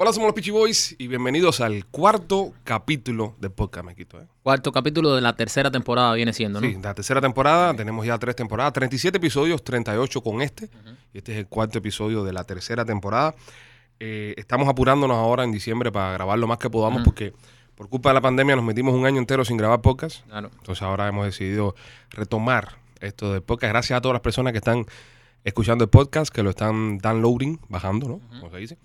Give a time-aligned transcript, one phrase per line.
[0.00, 4.20] Hola, somos los Peachy Boys y bienvenidos al cuarto capítulo de Podcast Mequito.
[4.20, 4.28] ¿eh?
[4.44, 6.68] Cuarto capítulo de la tercera temporada viene siendo, ¿no?
[6.68, 10.70] Sí, la tercera temporada, tenemos ya tres temporadas, 37 episodios, 38 con este.
[11.12, 13.34] Y este es el cuarto episodio de la tercera temporada.
[13.98, 17.34] Eh, estamos apurándonos ahora en diciembre para grabar lo más que podamos porque
[17.74, 20.24] por culpa de la pandemia nos metimos un año entero sin grabar podcast.
[20.28, 20.52] Claro.
[20.58, 21.74] Entonces ahora hemos decidido
[22.10, 23.72] retomar esto del podcast.
[23.72, 24.86] Gracias a todas las personas que están
[25.42, 28.20] escuchando el podcast, que lo están downloading, bajando, ¿no?
[28.38, 28.78] Como se dice.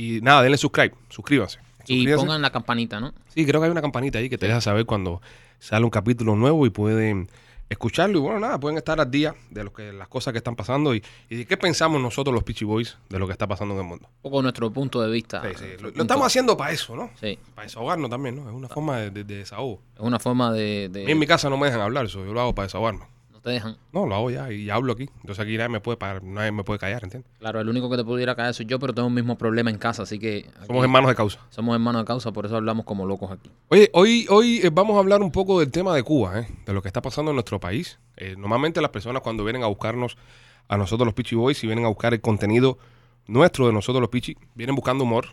[0.00, 1.58] Y nada, denle subscribe, suscríbanse.
[1.88, 3.12] Y pongan la campanita, ¿no?
[3.34, 5.20] Sí, creo que hay una campanita ahí que te deja saber cuando
[5.58, 7.28] sale un capítulo nuevo y pueden
[7.68, 8.18] escucharlo.
[8.18, 10.94] Y bueno, nada, pueden estar al día de lo que, las cosas que están pasando
[10.94, 13.80] y, y de qué pensamos nosotros los Peachy Boys de lo que está pasando en
[13.80, 14.06] el mundo.
[14.18, 15.42] Un poco nuestro punto de vista.
[15.42, 17.10] Sí, sí, Lo, estamos haciendo para eso, ¿no?
[17.20, 17.36] Sí.
[17.56, 18.48] Para desahogarnos también, ¿no?
[18.48, 19.80] Es una forma de, de- de desahogo.
[19.96, 20.90] Es una forma de...
[20.92, 22.66] de- A mí en mi casa no me dejan hablar eso, yo lo hago para
[22.66, 23.04] desahogarme.
[23.48, 23.78] Te dejan.
[23.92, 25.08] No, lo hago ya y hablo aquí.
[25.22, 27.32] Entonces aquí nadie me puede parar, nadie me puede callar, ¿entiendes?
[27.38, 29.78] Claro, el único que te pudiera caer soy yo, pero tengo el mismo problema en
[29.78, 30.50] casa, así que...
[30.54, 31.40] aquí Somos hermanos de causa.
[31.48, 33.50] somos hermanos de causa, por eso hablamos como locos aquí.
[33.68, 36.48] Oye, hoy, hoy eh, vamos a hablar un poco del tema de Cuba, ¿eh?
[36.66, 37.98] de lo que está pasando en nuestro país.
[38.18, 40.18] Eh, normalmente las personas cuando vienen a buscarnos
[40.68, 42.76] a nosotros los Pichi Boys y vienen a buscar el contenido
[43.28, 45.26] nuestro de nosotros los Pichi, vienen buscando humor.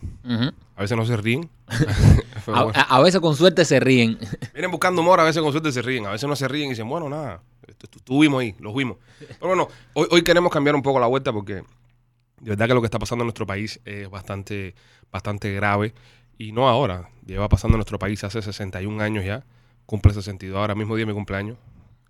[0.76, 1.50] A veces no se ríen.
[2.48, 2.74] A, bueno.
[2.80, 4.20] a- a veces con suerte se ríen.
[4.54, 6.70] Vienen buscando humor, a veces con suerte se ríen, a veces no se ríen y
[6.72, 8.98] dicen, bueno, nada, estu- estu- estuvimos ahí, los vimos.
[9.18, 11.64] Pero bueno, hoy, hoy queremos cambiar un poco la vuelta porque de
[12.42, 14.76] verdad que lo que está pasando en nuestro país es bastante,
[15.12, 15.96] bastante grave.
[16.38, 19.44] Y no ahora, lleva pasando en nuestro país hace 61 años ya,
[19.88, 21.58] cumple 62, ahora mismo día de mi cumpleaños.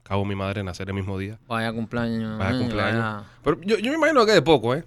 [0.02, 1.40] Acabo mi madre de nacer el mismo día.
[1.48, 2.38] Vaya cumpleaños.
[2.38, 3.00] Vaya ay, cumpleaños.
[3.02, 4.84] vaya- Pero yo, yo me imagino que de poco, ¿eh?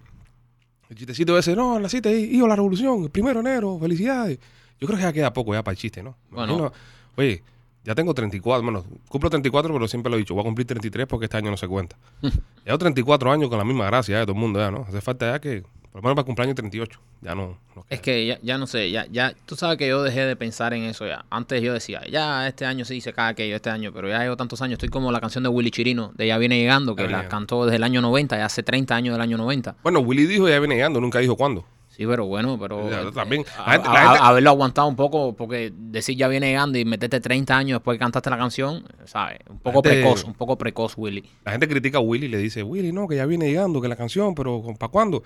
[0.89, 4.39] El chistecito ese, no, naciste ahí, hijo, la revolución, el primero de enero, felicidades.
[4.81, 6.17] Yo creo que ya queda poco ya para el chiste, ¿no?
[6.30, 6.53] Bueno.
[6.55, 6.72] imagino-
[7.17, 7.42] oye,
[7.84, 11.06] ya tengo 34, bueno, cumplo 34, pero siempre lo he dicho, voy a cumplir 33
[11.06, 11.97] porque este año no se cuenta.
[12.64, 14.86] Llevo 34 años con la misma gracia ya de todo el mundo, ya, ¿no?
[14.89, 15.62] Hace falta ya que,
[16.01, 17.59] por lo menos para el cumpleaños 38, ya no.
[17.75, 17.85] no.
[17.91, 20.73] Es que ya, ya no sé, ya, ya, tú sabes que yo dejé de pensar
[20.75, 21.25] en eso ya.
[21.31, 24.37] Antes yo decía, ya este año sí se cae aquello, este año, pero ya llevo
[24.37, 27.11] tantos años, estoy como la canción de Willy Chirino, de Ya viene llegando, que Ya
[27.11, 29.77] la cantó desde el año 90, ya hace 30 años del año 90.
[29.83, 31.64] Bueno, Willy dijo ya viene llegando, nunca dijo cuándo.
[31.89, 33.45] Sí, pero bueno, pero Ya, también.
[33.58, 36.47] a- La gente- a- la gente- a- haberlo aguantado un poco, porque decir ya viene
[36.47, 39.41] llegando y meterte 30 años después que cantaste la canción, ¿sabes?
[39.51, 41.25] Un poco gente- precoz, un poco precoz, Willy.
[41.45, 43.89] La gente critica a Willy y le dice, Willy, no, que ya viene llegando, que
[43.89, 45.25] la canción, pero ¿para cuándo?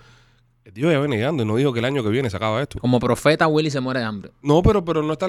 [0.71, 2.79] Dios ya viene llegando y no dijo que el año que viene se acaba esto.
[2.79, 4.31] Como profeta, Willy se muere de hambre.
[4.41, 5.27] No, pero, pero no está.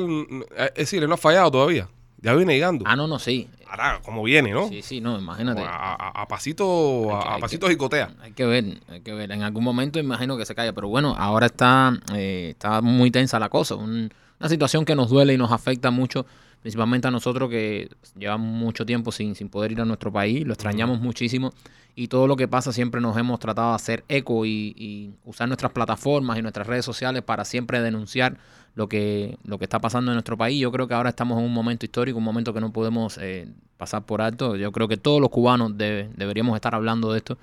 [0.59, 1.89] Es decir, él no ha fallado todavía.
[2.21, 2.85] Ya viene llegando.
[2.89, 3.49] Ah, no, no, sí.
[3.69, 4.69] Ahora, como viene, ¿no?
[4.69, 5.61] Sí, sí, no, imagínate.
[5.61, 8.11] A, a- a pasito, que- a, a hay pasito que- jicotea.
[8.23, 9.33] Hay que ver, hay que ver.
[9.33, 13.39] En algún momento imagino que se calla, pero bueno, ahora está, eh, está muy tensa
[13.39, 13.75] la cosa.
[13.75, 16.25] Un- una situación que nos duele y nos afecta mucho,
[16.65, 20.55] principalmente a nosotros que llevamos mucho tiempo sin, sin poder ir a nuestro país, lo
[20.55, 21.53] extrañamos muchísimo
[21.95, 25.47] y todo lo que pasa siempre nos hemos tratado de hacer eco y, y usar
[25.47, 28.39] nuestras plataformas y nuestras redes sociales para siempre denunciar
[28.77, 30.59] lo que, lo que está pasando en nuestro país.
[30.59, 33.47] Yo creo que ahora estamos en un momento histórico, un momento que no podemos eh,
[33.77, 34.57] pasar por alto.
[34.57, 37.37] Yo creo que todos los cubanos debe- deberíamos estar hablando de esto.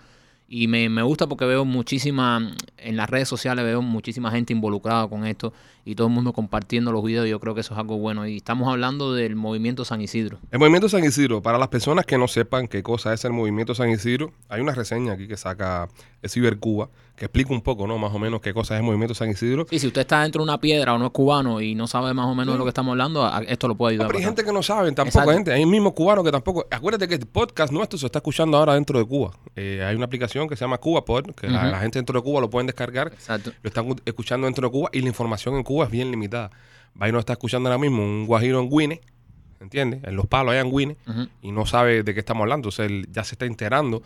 [0.54, 5.08] Y me, me gusta porque veo muchísima, en las redes sociales veo muchísima gente involucrada
[5.08, 5.54] con esto
[5.86, 7.26] y todo el mundo compartiendo los videos.
[7.30, 8.28] Yo creo que eso es algo bueno.
[8.28, 10.40] Y estamos hablando del movimiento San Isidro.
[10.52, 13.74] El movimiento San Isidro, para las personas que no sepan qué cosa es el movimiento
[13.74, 15.88] San Isidro, hay una reseña aquí que saca
[16.28, 16.90] Cibercuba
[17.26, 17.98] explica un poco, ¿no?
[17.98, 19.66] Más o menos qué cosa es el movimiento San Isidro.
[19.70, 22.14] Sí, si usted está dentro de una piedra o no es cubano y no sabe
[22.14, 24.08] más o menos de lo que estamos hablando, esto lo puede No, ayudar.
[24.08, 25.30] pero hay gente que no sabe, tampoco Exacto.
[25.30, 25.54] hay gente.
[25.54, 26.66] Hay mismos cubanos que tampoco.
[26.72, 29.32] Acuérdate que el podcast nuestro se está escuchando ahora dentro de Cuba.
[29.56, 32.50] Eh, hay una aplicación que se llama CubaPod, que la, gente dentro de Cuba lo
[32.50, 33.08] pueden descargar.
[33.14, 33.52] Exacto.
[33.62, 36.52] Lo están escuchando dentro de Cuba y la información en Cuba es bien limitada.
[37.02, 39.02] Va y no está escuchando ahora mismo un guajiro en Guine,
[39.60, 40.04] ¿entiendes?
[40.04, 40.98] En los palos allá en Guine,
[41.42, 42.70] y no sabe de qué estamos hablando.
[42.70, 44.02] O sea, él ya se está enterando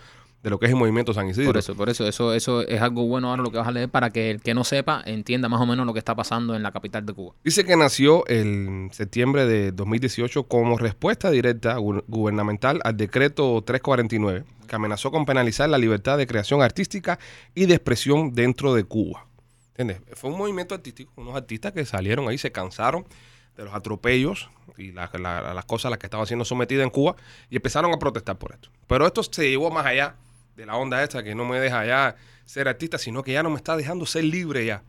[0.46, 1.48] de lo que es el movimiento San Isidro.
[1.48, 3.90] Por eso, por eso, eso, eso es algo bueno ahora lo que vas a leer
[3.90, 6.62] para que el que no sepa entienda más o menos lo que está pasando en
[6.62, 7.34] la capital de Cuba.
[7.44, 14.44] Dice que nació en septiembre de 2018 como respuesta directa gu- gubernamental al decreto 349,
[14.68, 17.18] que amenazó con penalizar la libertad de creación artística
[17.56, 19.26] y de expresión dentro de Cuba.
[19.76, 20.02] ¿Entiendes?
[20.16, 23.04] Fue un movimiento artístico, unos artistas que salieron ahí, se cansaron
[23.58, 26.92] de los atropellos y la- la- las cosas a las que estaban siendo sometidas en
[26.92, 27.16] Cuba
[27.50, 28.70] y empezaron a protestar por esto.
[28.86, 30.16] Pero esto se llevó más allá
[30.56, 32.16] de la onda esta que no me deja ya
[32.46, 34.84] ser artista, sino que ya no me está dejando ser libre ya.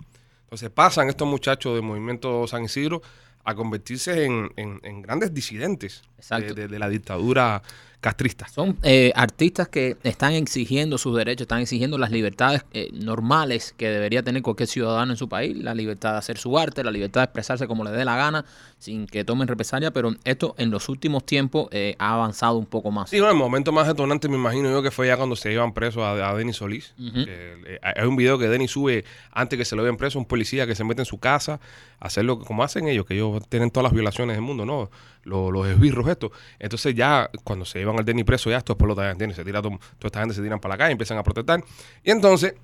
[0.45, 3.03] Entonces pasan estos muchachos del movimiento San Isidro
[3.45, 6.55] a convertirse en, en- en grandes disidentes Exacto.
[6.55, 7.63] de, de- de la dictadura
[8.01, 8.53] castristas.
[8.53, 13.89] Son eh, artistas que están exigiendo sus derechos, están exigiendo las libertades eh, normales que
[13.89, 17.23] debería tener cualquier ciudadano en su país, la libertad de hacer su arte, la libertad
[17.23, 18.45] de expresarse como le dé la gana,
[18.79, 22.91] sin que tomen represalia, pero esto en los últimos tiempos eh, ha avanzado un poco
[22.91, 23.11] más.
[23.11, 25.73] Sí, no, el momento más detonante me imagino yo que fue ya cuando se iban
[25.73, 26.95] presos a, a Denis Solís.
[26.99, 30.67] Eh, hay un video que Denis sube antes que se lo vean preso, un policía
[30.67, 31.61] que se mete en su casa
[31.99, 34.65] a hacer lo que como hacen ellos, que ellos tienen todas las violaciones del mundo,
[34.65, 34.91] ¿no?
[35.27, 36.31] Los, los esbirros estos.
[36.59, 39.79] Entonces ya cuando se llevan al Denis preso, ya esto explota, entiendes, se tira todo-
[39.99, 41.63] toda esta gente se tiran para la calle, empiezan a protestar.
[42.05, 42.55] Y entonces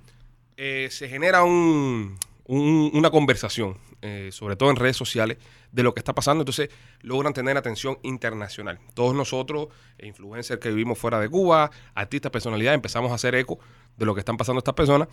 [0.56, 2.16] eh, se genera un-
[2.46, 5.38] una conversación, eh, sobre todo en redes sociales,
[5.72, 6.42] de lo que está pasando.
[6.42, 6.68] Entonces
[7.00, 8.78] logran tener atención internacional.
[8.94, 9.68] Todos nosotros,
[9.98, 13.58] eh, influencers que vivimos fuera de Cuba, artistas, personalidades, empezamos a hacer eco
[13.96, 15.08] de lo que están pasando estas personas.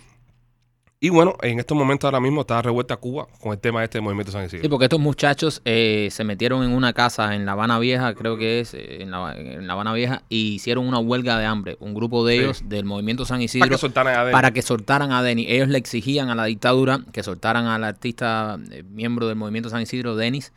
[1.01, 4.03] Y bueno, en estos momentos ahora mismo está revuelta Cuba con el tema este del
[4.03, 4.63] movimiento San Isidro.
[4.63, 8.37] Sí, porque estos muchachos eh, se metieron en una casa en La Habana Vieja, creo
[8.37, 11.77] que es, eh, en La, en La Habana Vieja, y hicieron una huelga de hambre.
[11.79, 12.39] Un grupo de Sí.
[12.41, 14.33] ellos del movimiento San para Isidro que soltaran a Denis.
[14.33, 15.45] para que soltaran a Denis.
[15.49, 19.81] Ellos le exigían a la dictadura que soltaran al artista eh, miembro del movimiento San
[19.81, 20.51] Isidro, Denis,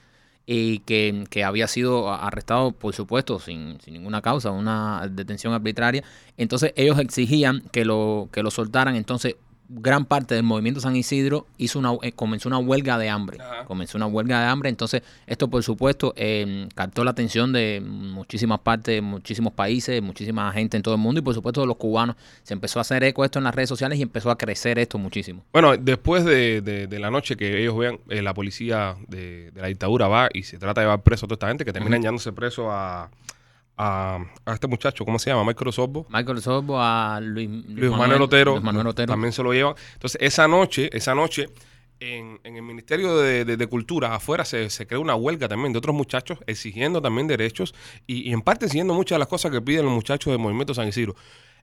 [0.45, 6.03] y que, que había sido arrestado, por supuesto, sin, sin ninguna causa, una detención arbitraria.
[6.37, 8.97] Entonces ellos exigían que lo, que lo soltaran.
[8.97, 9.37] Entonces
[9.75, 13.39] gran parte del movimiento San Isidro hizo una, eh, comenzó una huelga de hambre.
[13.41, 13.65] Ajá.
[13.65, 14.69] Comenzó una huelga de hambre.
[14.69, 20.77] Entonces esto, por supuesto, eh, captó la atención de muchísimas partes, muchísimos países, muchísima gente
[20.77, 22.17] en todo el mundo y, por supuesto, de los cubanos.
[22.43, 24.99] Se empezó a hacer eco esto en las redes sociales y empezó a crecer esto
[24.99, 25.43] muchísimo.
[25.53, 29.61] Bueno, después de, de- de la noche que ellos vean, eh, la policía de, de
[29.61, 32.01] la dictadura va y se trata de llevar preso a toda esta gente, que terminan
[32.03, 33.11] llevándose preso a,
[33.77, 35.45] a, a este muchacho, ¿cómo se llama?
[35.45, 36.07] Michael Osorbo.
[36.11, 39.13] Michael Sorbo a Luis, Luis Manuel Otero, Luis Manuel Otero.
[39.13, 39.75] también se lo llevan.
[39.95, 41.49] Entonces, esa noche, esa noche,
[42.01, 45.73] en, en el Ministerio de, de- de Cultura, afuera, se, se creó una huelga también
[45.73, 47.75] de otros muchachos exigiendo también derechos
[48.07, 50.75] y, y en parte siguiendo muchas de las cosas que piden los muchachos del Movimiento
[50.75, 51.15] San Isidro.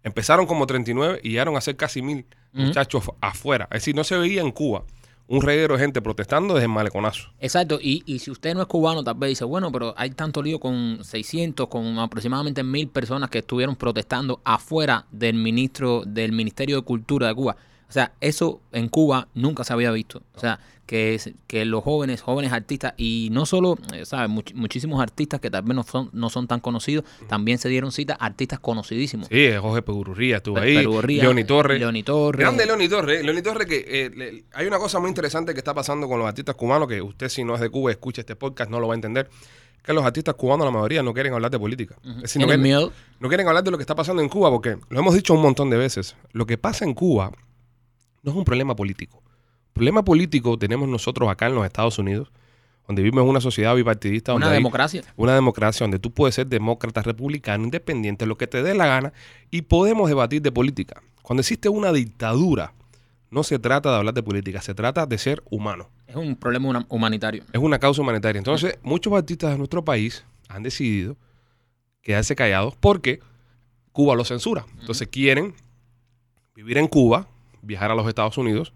[0.02, 3.66] Empezaron como 39 y llegaron a ser casi mil muchachos afuera.
[3.72, 4.84] Es decir, no se veía en Cuba
[5.30, 7.30] un reguero de gente protestando desde el maleconazo.
[7.40, 10.42] Exacto, y, y si usted no es cubano, tal vez dice, bueno, pero hay tanto
[10.42, 16.78] lío con 600, con aproximadamente mil personas que estuvieron protestando afuera del ministro, del Ministerio
[16.78, 17.56] de Cultura de Cuba.
[17.90, 20.22] O sea, eso en Cuba nunca se había visto.
[20.36, 24.30] O sea, que, es- que los jóvenes, jóvenes artistas, y no solo, eh, ¿sabes?
[24.30, 27.92] Much- muchísimos artistas que tal vez no son, no son tan conocidos, también se dieron
[27.92, 29.28] cita a artistas conocidísimos.
[29.28, 30.76] Sí, Jorge Pegurría estuvo Pe- ahí.
[30.78, 31.80] Perugorría, Leoni Torres.
[31.80, 32.40] Leoni Torres.
[32.40, 33.24] Grande Leoni Torres.
[33.24, 36.28] Leoni Torres que eh, le- hay una cosa muy interesante que está pasando con los
[36.28, 38.94] artistas cubanos, que usted si no es de Cuba, escucha este podcast, no lo va
[38.94, 39.30] a entender,
[39.84, 41.96] que los artistas cubanos, la mayoría, no quieren hablar de política.
[42.02, 42.10] Ujú.
[42.18, 42.94] Es decir, no Tienen quieren, miedo.
[43.20, 45.42] no quieren hablar de lo que está pasando en Cuba, porque lo hemos dicho un
[45.42, 46.16] montón de veces.
[46.32, 47.32] Lo que pasa en Cuba
[48.24, 49.22] no es un problema político.
[49.74, 52.32] Problema político tenemos nosotros acá en los Estados Unidos,
[52.88, 55.04] donde vivimos en una sociedad bipartidista, donde Una democracia.
[55.16, 59.14] una democracia donde tú puedes ser demócrata, republicano, independiente, lo que te dé la gana,
[59.52, 61.02] y podemos debatir de política.
[61.22, 62.74] Cuando existe una dictadura,
[63.30, 65.90] no se trata de hablar de política, se trata de ser humano.
[66.08, 67.44] Es un problema huma- humanitario.
[67.54, 68.40] Es una causa humanitaria.
[68.40, 71.16] Entonces, muchos artistas de nuestro país han decidido
[72.02, 73.20] quedarse callados porque
[73.92, 74.66] Cuba los censura.
[74.80, 75.54] Entonces, quieren
[76.56, 77.28] vivir en Cuba,
[77.62, 78.74] viajar a los Estados Unidos,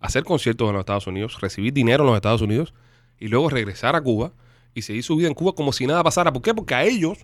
[0.00, 2.74] hacer conciertos en los Estados Unidos, recibir dinero en los Estados Unidos
[3.18, 4.32] y luego regresar a Cuba
[4.74, 6.32] y seguir su vida en Cuba como si nada pasara.
[6.32, 6.54] ¿Por qué?
[6.54, 7.18] Porque a ellos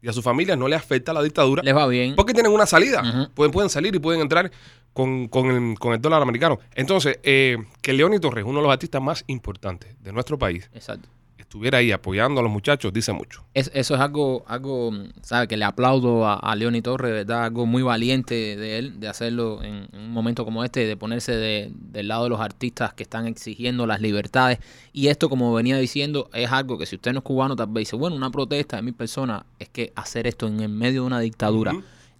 [0.00, 2.14] y a sus familias no les afecta la dictadura Les va bien.
[2.14, 3.30] porque tienen una salida.
[3.34, 4.50] Pueden, pueden salir y pueden entrar
[4.92, 6.58] con, con el, con el dólar americano.
[6.74, 11.08] Entonces, eh, que Leoni Torres, uno de los artistas más importantes de nuestro país, Exacto.
[11.48, 13.42] Estuviera ahí apoyando a los muchachos, dice mucho.
[13.54, 14.92] Es- eso es algo, algo,
[15.22, 15.48] ¿sabe?
[15.48, 17.44] Que le aplaudo a, a Leoni Torres, ¿verdad?
[17.44, 21.34] Algo muy valiente de él, de hacerlo en, en un momento como este, de ponerse
[21.34, 24.58] de- del lado de los artistas que están exigiendo las libertades.
[24.92, 27.80] Y esto, como venía diciendo, es algo que si usted no es cubano, tal vez
[27.86, 31.06] dice, bueno, una protesta de mil personas, es que hacer esto en el medio de
[31.06, 31.72] una dictadura,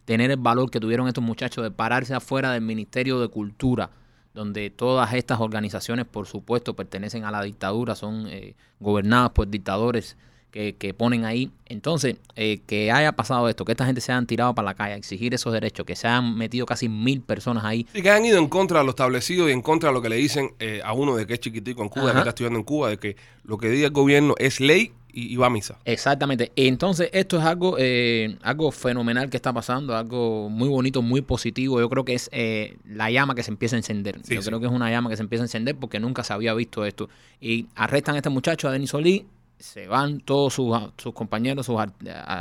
[0.07, 3.91] tener el valor que tuvieron estos muchachos de pararse afuera del Ministerio de Cultura,
[4.39, 10.17] donde todas estas organizaciones, por supuesto, pertenecen a la dictadura, son eh, gobernadas por dictadores
[10.53, 11.51] que, que ponen ahí.
[11.67, 14.95] Entonces, eh, que haya pasado esto, que esta gente se hayan tirado para la calle
[14.95, 17.85] a exigir esos derechos, que se hayan metido casi mil personas ahí.
[17.93, 20.09] Y que han ido en contra de lo establecido y en contra de lo que
[20.09, 22.21] le dicen eh, a uno de que es chiquitico en Cuba, de que Ajá.
[22.21, 25.37] está estudiando en Cuba, de que lo que diga el gobierno es ley y, y
[25.37, 25.79] va a misa.
[25.85, 26.53] Exactamente.
[26.57, 31.81] Entonces, esto es algo, eh, algo fenomenal que está pasando, algo muy bonito, muy positivo.
[31.81, 34.21] Yo creo que es eh, la llama que se empieza a encender.
[34.23, 34.49] Sí, Yo sí.
[34.49, 36.85] creo que es una llama que se empieza a encender porque nunca se había visto
[36.85, 37.09] esto.
[37.41, 39.27] Y arrestan a este muchacho, a Denis Solí,
[39.59, 41.95] se van todos sus, sus compañeros, sus art-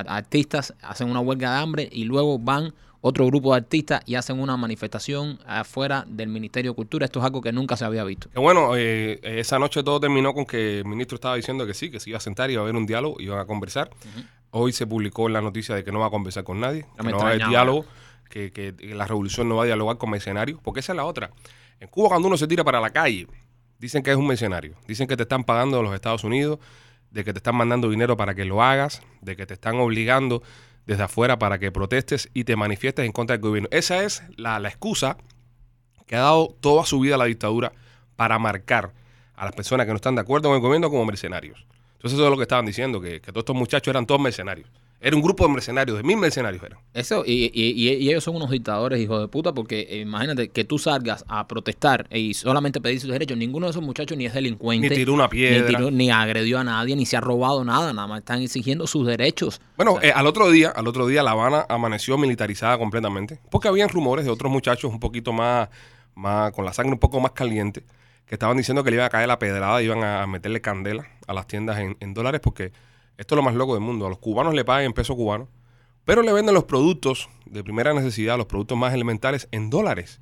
[0.08, 4.40] artistas, hacen una huelga de hambre y luego van otro grupo de artistas y hacen
[4.40, 7.06] una manifestación afuera del Ministerio de Cultura.
[7.06, 8.28] Esto es algo que nunca se había visto.
[8.36, 12.00] Bueno, eh, esa noche todo terminó con que el ministro estaba diciendo que sí, que
[12.00, 13.90] se iba a sentar, iba a haber un diálogo, iban a conversar.
[14.52, 17.04] Hoy se publicó en la noticia de que no va a conversar con nadie, No
[17.04, 17.86] que no va a haber diálogo,
[18.30, 21.32] que, que la revolución no va a dialogar con mercenarios, porque esa es la otra.
[21.80, 23.28] En Cuba, cuando uno se tira para la calle,
[23.78, 24.76] dicen que es un mercenario.
[24.88, 26.60] Dicen que te están pagando los Estados Unidos,
[27.18, 30.44] de que te están mandando dinero para que lo hagas, de que te están obligando
[30.86, 33.68] desde afuera para que protestes y te manifiestes en contra del gobierno.
[33.72, 35.18] Esa es la, excusa
[36.06, 37.72] que ha dado toda su vida la dictadura
[38.18, 38.94] para marcar
[39.36, 41.66] a las personas que no están de acuerdo con el gobierno como mercenarios.
[41.94, 44.70] Entonces eso es lo que estaban diciendo, que, que todos estos muchachos eran todos mercenarios.
[45.00, 46.80] Era un grupo de mercenarios, de mil mercenarios eran.
[46.94, 50.64] Eso, y, y- y- ellos son unos dictadores, hijos de puta, porque eh, imagínate que
[50.64, 53.38] tú salgas a protestar y solamente pedir sus derechos.
[53.38, 54.90] Ninguno de esos muchachos ni es delincuente.
[54.90, 55.68] Ni tiró una ni, piedra.
[55.68, 57.94] tiró- ni agredió a nadie, ni se ha robado nada.
[57.94, 59.62] Nada más están exigiendo sus derechos.
[59.76, 63.40] Bueno, O sea, eh, al otro día, al otro día La Habana amaneció militarizada completamente,
[63.52, 65.70] porque habían rumores de otros muchachos un poquito más,
[66.16, 67.84] más con la sangre un poco más caliente,
[68.26, 71.34] que estaban diciendo que le iba a caer la pedrada, iban a meterle candela a
[71.36, 72.72] las tiendas en, en dólares, porque
[73.18, 74.06] esto es lo más loco del mundo.
[74.06, 75.50] A los cubanos le pagan en peso cubano,
[76.06, 80.22] pero le venden los productos de primera necesidad, los productos más elementales, en dólares.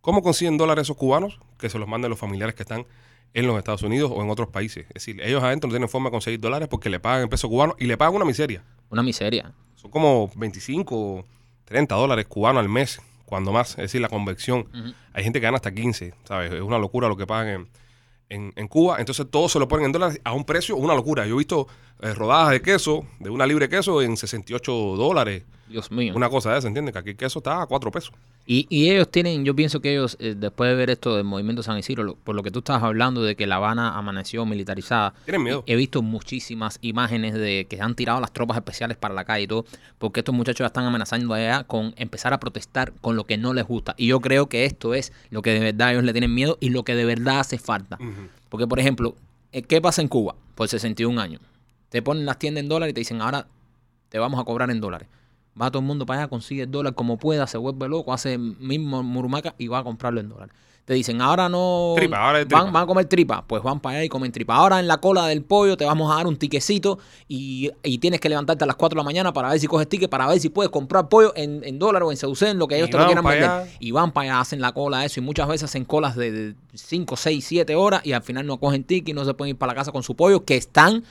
[0.00, 1.38] ¿Cómo consiguen dólares esos cubanos?
[1.58, 2.86] Que se los manden los familiares que están
[3.34, 4.86] en los Estados Unidos o en otros países.
[4.88, 7.48] Es decir, ellos adentro no tienen forma de conseguir dólares porque le pagan en peso
[7.48, 8.64] cubano y le pagan una miseria.
[8.88, 9.52] una miseria.
[9.76, 11.24] Son como 25,
[11.64, 13.70] 30 dólares cubanos al mes, cuando más.
[13.70, 14.68] Es decir, la conversión.
[14.74, 14.94] Ujú.
[15.12, 16.52] Hay gente que gana hasta 15, ¿sabes?
[16.52, 17.68] Es una locura lo que pagan en,
[18.30, 18.96] en- en Cuba.
[18.98, 21.26] Entonces todo se lo ponen en dólares a un precio, una locura.
[21.26, 21.66] Yo he visto
[22.00, 25.42] eh, rodajas de queso, de una libre queso, en 68 dólares.
[25.70, 26.12] Dios mío.
[26.16, 26.92] Una cosa de esa, ¿entiendes?
[26.92, 28.12] Que aquí el queso está a 4 pesos.
[28.46, 31.62] Y, y ellos tienen, yo pienso que ellos, eh, después de ver esto del movimiento
[31.62, 35.14] San Isidro, lo- por lo que tú estabas hablando de que La Habana amaneció militarizada,
[35.24, 35.62] Tienen miedo.
[35.66, 39.46] he visto muchísimas imágenes de que han tirado las tropas especiales para la calle y
[39.46, 39.64] todo,
[39.98, 43.54] porque estos muchachos ya están amenazando allá con empezar a protestar con lo que no
[43.54, 43.94] les gusta.
[43.96, 46.70] Y yo creo que esto es lo que de verdad ellos le tienen miedo y
[46.70, 47.98] lo que de verdad hace falta.
[48.48, 49.14] Porque, por ejemplo,
[49.52, 50.34] eh, ¿qué pasa en Cuba?
[50.56, 51.40] Por 61 años.
[51.88, 53.46] Te ponen las tiendas en dólares y te dicen, ahora
[54.08, 55.08] te vamos a cobrar en dólares.
[55.60, 58.36] Va todo el mundo para allá, consigue el dólar como pueda, se vuelve loco, hace
[58.38, 60.54] mismo murumaca y va a comprarlo en dólares.
[60.86, 61.92] Te dicen, ahora no.
[61.94, 62.72] Tripa, ahora es van, tripa.
[62.72, 63.44] van a comer tripa.
[63.46, 64.56] Pues van para allá y comen tripa.
[64.56, 68.18] Ahora en la cola del pollo te vamos a dar un tiquecito y, y tienes
[68.18, 70.40] que levantarte a las 4 de la mañana para ver si coges ticket, para ver
[70.40, 72.98] si puedes comprar pollo en, en dólar o en Seducen, lo que ellos Y te
[72.98, 73.48] lo quieran vender.
[73.48, 73.70] allá.
[73.78, 75.20] Y van para allá, hacen la cola, eso.
[75.20, 78.82] Y muchas veces hacen colas de 5, 6, 7 horas y al final no cogen
[78.82, 81.04] ticket y no se pueden ir para la casa con su pollo, que están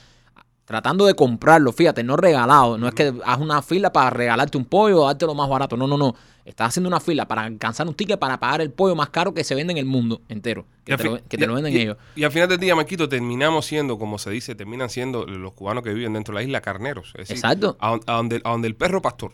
[0.70, 2.78] tratando de comprarlo, fíjate, no regalado.
[2.78, 5.76] No es que haz una fila para regalarte un pollo o darte lo más barato.
[5.76, 6.14] No, no, no.
[6.44, 9.42] Estás haciendo una fila para alcanzar un ticket para pagar el pollo más caro que
[9.42, 10.64] se vende en el mundo entero.
[10.84, 11.96] Que te lo, fin- que te lo venden y- ellos.
[12.14, 15.82] Y al final del día, Marquito, terminamos siendo, como se dice, terminan siendo los cubanos
[15.82, 17.08] que viven dentro de la isla carneros.
[17.16, 17.76] Es decir, Exacto.
[17.80, 19.32] A, a donde, a donde el perro pastor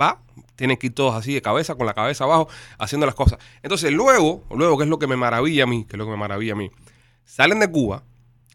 [0.00, 0.20] va,
[0.56, 2.48] tienen que ir todos así de cabeza, con la cabeza abajo,
[2.78, 3.38] haciendo las cosas.
[3.62, 6.10] Entonces, luego, luego, que es lo que me maravilla a mí, que es lo que
[6.10, 6.70] me maravilla a mí,
[7.24, 8.02] salen de Cuba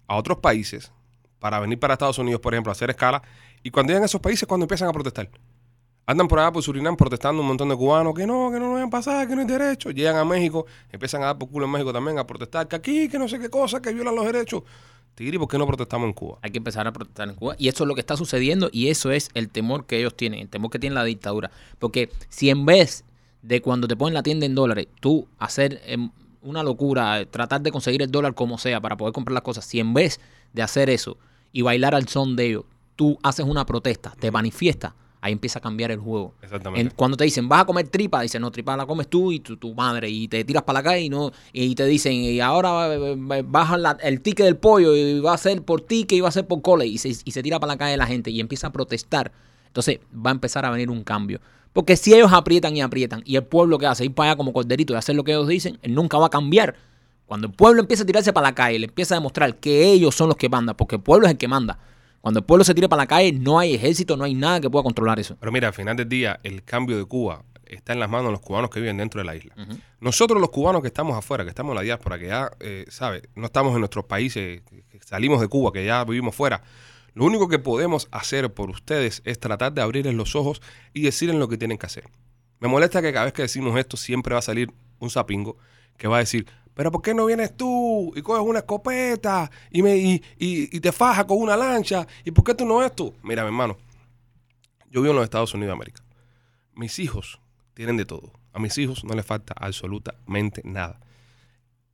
[0.07, 0.91] a otros países
[1.39, 3.23] para venir para Estados Unidos, por ejemplo, a hacer escala,
[3.63, 5.29] y cuando llegan a esos países, cuando empiezan a protestar.
[6.05, 8.75] Andan por allá por Surinam protestando un montón de cubanos que no, que no nos
[8.77, 9.91] dejan pasar, que no hay derecho.
[9.91, 13.07] Llegan a México, empiezan a dar por culo en México también a protestar, que aquí,
[13.07, 14.63] que no sé qué cosa, que violan los derechos.
[15.13, 16.39] Tigri, ¿por qué no protestamos en Cuba?
[16.41, 17.53] Hay que empezar a protestar en Cuba.
[17.59, 20.39] Y eso es lo que está sucediendo y eso es el temor que ellos tienen,
[20.39, 21.51] el temor que tiene la dictadura.
[21.77, 23.03] Porque si en vez
[23.43, 26.09] de cuando te ponen la tienda en dólares, tú hacer em,
[26.41, 29.79] una locura, tratar de conseguir el dólar como sea para poder comprar las cosas, si
[29.79, 30.19] en vez
[30.53, 31.17] de hacer eso
[31.51, 32.63] y bailar al son de ellos,
[32.95, 36.33] tú haces una protesta, te manifiestas, ahí empieza a cambiar el juego.
[36.41, 36.81] Exactamente.
[36.81, 39.39] En- cuando te dicen, vas a comer tripa, dicen, no, tripa la comes tú y
[39.39, 42.39] tu, tu madre, y te tiras para la calle y, no, y te dicen, y
[42.39, 46.17] ahora eh, eh, baja la- el ticket del pollo y va a ser por ticket
[46.17, 48.07] y va a ser por cole, y se, y se tira para la calle la
[48.07, 49.31] gente y empieza a protestar.
[49.67, 51.39] Entonces va a empezar a venir un cambio.
[51.73, 54.51] Porque si ellos aprietan y aprietan, y el pueblo que hace ir para allá como
[54.53, 56.75] corderito y hacer lo que ellos dicen, él nunca va a cambiar.
[57.29, 60.15] Cuando el pueblo empieza a tirarse para la calle, le empieza a demostrar que ellos
[60.15, 61.77] son los que mandan, porque el pueblo es el que manda.
[62.21, 64.67] Cuando el pueblo se tira para la calle, no hay ejército, no hay nada que
[64.67, 65.37] pueda controlar eso.
[65.39, 68.31] Pero mira, al final del día, el cambio de Cuba está en las manos de
[68.31, 69.53] los cubanos que viven dentro de la isla.
[69.99, 73.21] Nosotros los cubanos que estamos afuera, que estamos en la diáspora, que ya, eh, ¿sabes?
[73.35, 76.63] No estamos en nuestros países, que salimos de Cuba, que ya vivimos fuera.
[77.13, 80.63] Lo único que podemos hacer por ustedes es tratar de abrirles los ojos
[80.95, 82.05] y decirles lo que tienen que hacer.
[82.59, 85.57] Me molesta que cada vez que decimos esto siempre va a salir un sapingo
[85.95, 86.47] que va a decir,
[86.79, 90.79] pero ¿por qué no vienes tú y coges una escopeta y, me, y, y- y
[90.79, 92.07] te fajas con una lancha?
[92.23, 93.13] ¿Y por qué tú no esto?
[93.21, 93.75] Mira, mi hermano,
[94.89, 96.01] yo vivo en los Estados Unidos de América.
[96.75, 97.41] Mis hijos
[97.73, 98.31] tienen de todo.
[98.53, 101.01] A mis hijos no les falta absolutamente nada.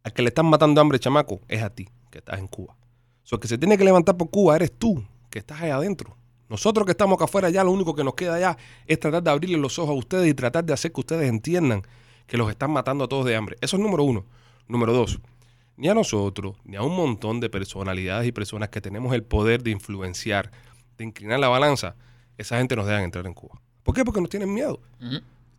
[0.03, 2.77] Al que le están matando hambre, chamaco, es a ti, que estás en Cuba.
[3.23, 6.15] So, el que se tiene que levantar por Cuba eres tú, que estás allá adentro.
[6.47, 9.31] Nosotros que estamos acá afuera ya, lo único que nos queda ya es tratar de
[9.31, 11.81] abrirle los ojos a ustedes y tratar de hacer que ustedes entiendan
[12.27, 13.57] que los están matando a todos de hambre.
[13.61, 14.25] Eso es número uno.
[14.67, 15.19] Número dos,
[15.77, 19.61] ni a nosotros, ni a un montón de personalidades y personas que tenemos el poder
[19.63, 20.51] de influenciar,
[20.97, 21.95] de inclinar la balanza,
[22.37, 23.61] esa gente nos dejan entrar en Cuba.
[23.83, 24.03] ¿Por qué?
[24.03, 24.79] Porque nos tienen miedo.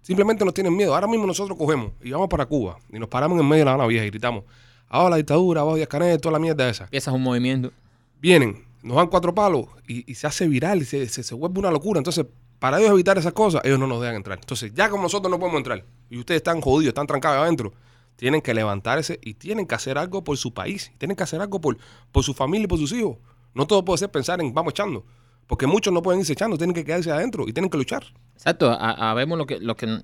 [0.03, 0.95] Simplemente nos tienen miedo.
[0.95, 3.73] Ahora mismo nosotros cogemos y vamos para Cuba y nos paramos en medio de la
[3.73, 4.45] Habana Vieja y gritamos,
[4.89, 6.85] abajo la dictadura, abajo Díaz Canel, toda la mierda esa.
[6.85, 7.73] Empiezas un movimiento.
[8.21, 11.59] Vienen, nos dan cuatro palos y, y se hace viral y se, se- se vuelve
[11.59, 11.99] una locura.
[11.99, 12.25] Entonces,
[12.59, 14.39] para ellos evitar esas cosas, ellos no nos dejan entrar.
[14.41, 17.73] Entonces, ya como nosotros no podemos entrar y ustedes están jodidos, están trancados adentro,
[18.17, 21.61] tienen que levantarse y tienen que hacer algo por su país, tienen que hacer algo
[21.61, 21.79] por,
[22.13, 23.19] por su familia y por sus hijos.
[23.55, 25.05] No todo puede ser pensar en vamos echando,
[25.47, 28.05] porque muchos no pueden irse echando, tienen que quedarse adentro y tienen que luchar.
[28.35, 30.01] Exacto, a, vemos lo que, lo que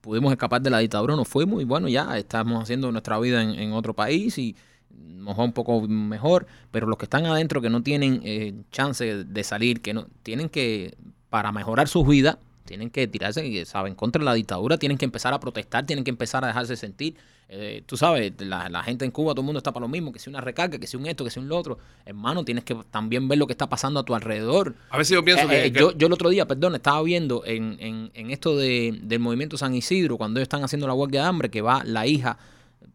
[0.00, 3.72] pudimos escapar de la dictadura, nos fuimos y bueno, ya estamos haciendo nuestra vida en,
[3.72, 4.56] otro país y
[4.90, 9.44] mejor un poco mejor, pero los que están adentro que no tienen eh, chance de
[9.44, 10.96] salir, que no tienen que,
[11.30, 13.94] para mejorar sus vidas, tienen que tirarse, y, ¿saben?
[13.94, 17.16] Contra la dictadura, tienen que empezar a protestar, tienen que empezar a dejarse sentir.
[17.54, 20.10] Eh, tú sabes, la, la gente en Cuba, todo el mundo está para lo mismo,
[20.10, 21.78] que si una recarga, que si un esto, que si un lo otro.
[22.06, 24.74] Hermano, tienes que también ver lo que está pasando a tu alrededor.
[24.88, 27.02] A veces yo pienso Eh, que, eh, que- yo, yo el otro día, perdón, estaba
[27.02, 30.94] viendo en, en, en esto de, del movimiento San Isidro, cuando ellos están haciendo la
[30.94, 32.38] huelga de hambre, que va la hija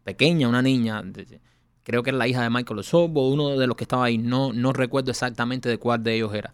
[0.02, 1.38] pequeña, una niña, de-
[1.84, 4.52] creo que era la hija de Michael Osorbo, uno de los que estaba ahí, no,
[4.52, 6.52] no recuerdo exactamente de cuál de ellos era.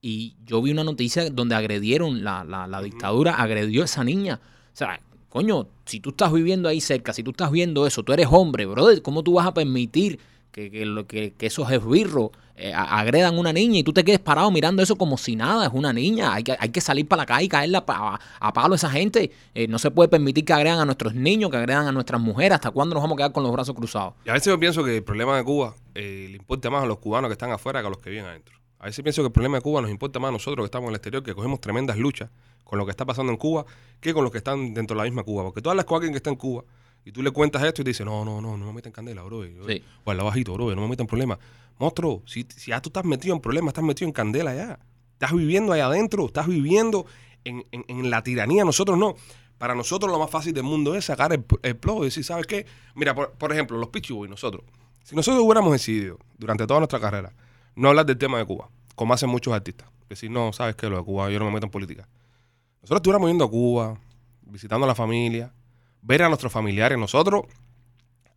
[0.00, 4.40] Y yo vi una noticia donde agredieron, la, la, la dictadura agredió a esa niña.
[4.72, 8.12] O sea, coño, si tú estás viviendo ahí cerca, si tú estás viendo eso, tú
[8.12, 10.18] eres hombre, brother, ¿cómo tú vas a permitir
[10.52, 14.18] que, que, que, esos esbirros eh, a- agredan a una niña y tú te quedes
[14.18, 17.22] parado mirando eso como si nada, es una niña, hay que, hay que salir para
[17.22, 19.30] la calle y caerla pa- a, palo a esa gente.
[19.54, 22.54] Eh, no se puede permitir que agredan a nuestros niños, que agredan a nuestras mujeres.
[22.54, 24.14] ¿Hasta cuándo nos vamos a quedar con los brazos cruzados?
[24.24, 26.86] Y a veces yo pienso que el problema de Cuba eh, le importa más a
[26.86, 28.56] los cubanos que están afuera que a los que viven adentro.
[28.80, 30.86] A veces pienso que el problema de Cuba nos importa más a nosotros que estamos
[30.86, 32.30] en el exterior, que cogemos tremendas luchas
[32.68, 33.64] con lo que está pasando en Cuba,
[33.98, 35.42] que con los que están dentro de la misma Cuba.
[35.44, 36.64] Porque hablas con alguien que está en Cuba
[37.04, 39.22] y tú le cuentas esto y te dice, no, no, no, no me metan candela,
[39.22, 39.42] bro.
[39.66, 39.82] Sí.
[40.04, 41.38] O al bajito, bro, no me metan problemas.
[41.78, 44.78] Monstruo, si, si ya tú estás metido en problemas, estás metido en candela ya.
[45.14, 47.06] Estás viviendo ahí adentro, estás viviendo
[47.44, 48.64] en, en- en la tiranía.
[48.64, 49.14] Nosotros no.
[49.56, 52.46] Para nosotros lo más fácil del mundo es sacar el, el plomo y decir, ¿sabes
[52.46, 52.66] qué?
[52.94, 54.62] Mira, por, por ejemplo, los Pichi Boys, nosotros.
[55.02, 57.32] Si nosotros hubiéramos decidido durante toda nuestra carrera
[57.74, 60.88] no hablar del tema de Cuba, como hacen muchos artistas, decir, no, ¿sabes qué?
[60.90, 62.06] Lo de Cuba, yo no me meto en política.
[62.88, 63.98] Nosotros estuviéramos yendo a Cuba,
[64.46, 65.52] visitando a la familia,
[66.00, 66.96] ver a nuestros familiares.
[66.96, 67.42] Nosotros,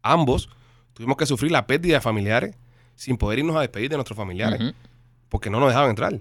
[0.01, 0.49] ambos,
[0.93, 2.53] tuvimos que sufrir la pérdida de familiares
[2.95, 4.59] sin poder irnos a despedir de nuestros familiares
[5.29, 6.19] porque no nos dejaban entrar.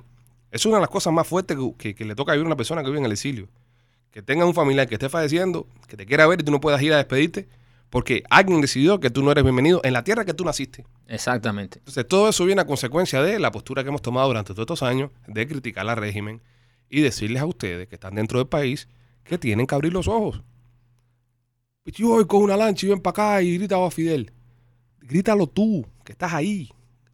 [0.53, 2.57] Es una de las cosas más fuertes que, que- que le toca vivir a una
[2.57, 3.49] persona que vive en el exilio.
[4.13, 6.81] Que tenga un familiar que esté falleciendo, que te quiera ver y tú no puedas
[6.83, 7.49] ir a despedirte,
[7.91, 10.87] porque alguien decidió que tú no eres bienvenido en la tierra que tú naciste.
[11.09, 11.79] Exactamente.
[11.81, 14.85] Entonces, todo eso viene a consecuencia de la postura que hemos tomado durante todos estos
[14.85, 16.41] años de criticar al régimen
[16.91, 18.89] y decirles a ustedes que están dentro del país
[19.25, 20.43] que tienen que abrir los ojos.
[21.87, 24.33] Yo voy con una lancha y ven para acá y grita a Fidel.
[25.01, 26.69] Grítalo tú, que estás ahí.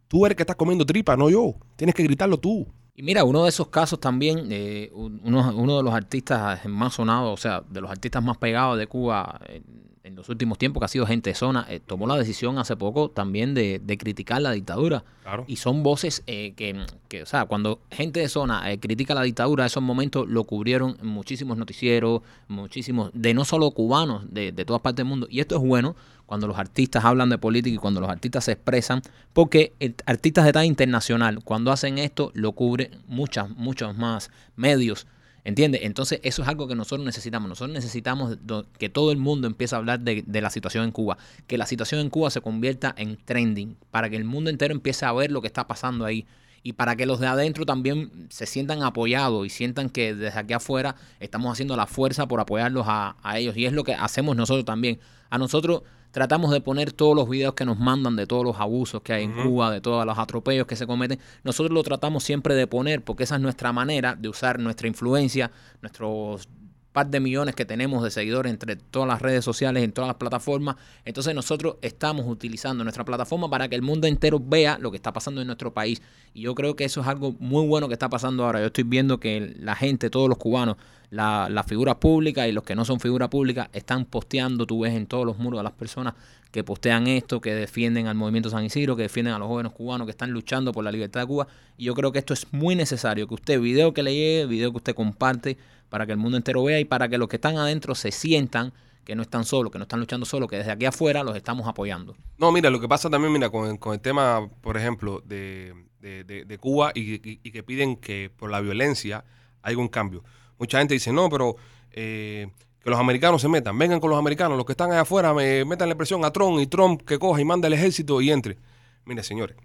[0.08, 1.54] Tú eres que estás comiendo tripa, no yo.
[1.76, 2.66] Tienes que gritarlo tú.
[2.94, 6.94] Y mira, uno de esos casos también, eh, un- uno, uno de los artistas más
[6.94, 9.64] sonados, o sea, de los artistas más pegados de Cuba en,
[10.06, 12.76] en los últimos tiempos, que ha sido Gente de Zona, eh, tomó la decisión hace
[12.76, 15.02] poco también de, de criticar la dictadura.
[15.24, 15.44] Claro.
[15.48, 19.22] Y son voces eh, que, que, o sea, cuando Gente de Zona eh, critica la
[19.22, 24.80] dictadura, esos momentos lo cubrieron muchísimos noticieros, muchísimos, de no solo cubanos, de, de todas
[24.80, 25.26] partes del mundo.
[25.28, 28.52] Y esto es bueno cuando los artistas hablan de política y cuando los artistas se
[28.52, 34.30] expresan, porque el- artistas de talla internacional, cuando hacen esto, lo cubren muchas, muchos más
[34.54, 35.08] medios.
[35.46, 35.82] ¿Entiendes?
[35.84, 37.48] Entonces, eso es algo que nosotros necesitamos.
[37.48, 38.36] Nosotros necesitamos
[38.80, 41.18] que todo el mundo empiece a hablar de, de la situación en Cuba.
[41.46, 43.76] Que la situación en Cuba se convierta en trending.
[43.92, 46.26] Para que el mundo entero empiece a ver lo que está pasando ahí.
[46.64, 50.52] Y para que los de adentro también se sientan apoyados y sientan que desde aquí
[50.52, 53.56] afuera estamos haciendo la fuerza por apoyarlos a, a ellos.
[53.56, 54.98] Y es lo que hacemos nosotros también.
[55.30, 55.82] A nosotros
[56.16, 59.24] tratamos de poner todos los videos que nos mandan de todos los abusos que hay
[59.24, 59.34] en.
[59.34, 61.18] Cuba, de todos los atropellos que se cometen.
[61.44, 65.50] Nosotros lo tratamos siempre de poner porque esa es nuestra manera de usar nuestra influencia,
[65.82, 66.48] nuestros
[66.96, 70.16] par de millones que tenemos de seguidores entre todas las redes sociales, en todas las
[70.16, 70.76] plataformas.
[71.04, 75.12] Entonces nosotros estamos utilizando nuestra plataforma para que el mundo entero vea lo que está
[75.12, 76.00] pasando en nuestro país.
[76.32, 78.60] Y yo creo que eso es algo muy bueno que está pasando ahora.
[78.60, 80.78] Yo estoy viendo que la gente, todos los cubanos,
[81.10, 84.94] la- las figuras públicas y los que no son figuras públicas están posteando, tú ves
[84.94, 86.14] en todos los muros a las personas
[86.50, 90.06] que postean esto, que defienden al movimiento San Isidro, que defienden a los jóvenes cubanos
[90.06, 91.46] que están luchando por la libertad de Cuba.
[91.76, 94.70] Y yo creo que esto es muy necesario, que usted, video que le llegue, video
[94.70, 97.56] que usted comparte, para que el mundo entero vea y para que los que están
[97.58, 98.72] adentro se sientan
[99.04, 101.68] que no están solos, que no están luchando solos, que desde aquí afuera los estamos
[101.68, 102.16] apoyando.
[102.38, 105.74] No, mira, lo que pasa también, mira, con, el- con el tema, por ejemplo, de,
[106.00, 109.24] de- de- Cuba y, que piden que por la violencia
[109.62, 110.24] haya un cambio.
[110.58, 111.54] Mucha gente dice, no, pero
[111.92, 112.48] eh,
[112.82, 115.64] que los americanos se metan, vengan con los americanos, los que están allá afuera, me
[115.64, 118.56] metan la presión a Trump y Trump que coja y manda el ejército y entre.
[119.04, 119.56] Mire, señores,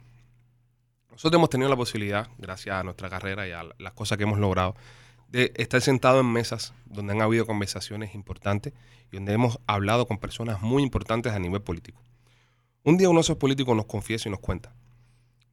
[1.12, 4.40] Nosotros hemos tenido la posibilidad, gracias a nuestra carrera y a las cosas que hemos
[4.40, 4.76] logrado,
[5.32, 8.74] de estar sentados en mesas donde han habido conversaciones importantes
[9.12, 12.02] y donde hemos hablado con personas muy importantes a nivel político.
[12.84, 14.74] Un día uno de esos políticos nos confiesa y nos cuenta.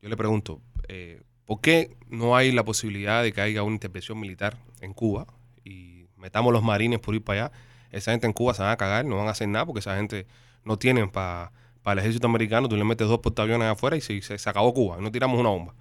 [0.03, 4.19] Yo le pregunto, eh, ¿por qué no hay la posibilidad de que haya una intervención
[4.19, 5.27] militar en Cuba
[5.65, 7.53] y metamos los marines por ir para allá?
[7.91, 9.97] Esa gente en Cuba se van a cagar, no van a hacer nada porque esa
[9.97, 10.27] gente
[10.65, 11.53] no tienen para
[11.85, 15.13] el ejército americano, tú le metes dos portaaviones afuera y se, se, acabó Cuba, no
[15.13, 15.75] tiramos una bomba.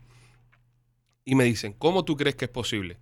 [1.25, 2.97] Y me dicen, ¿cómo tú crees que es posible